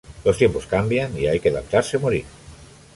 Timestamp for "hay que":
1.27-1.49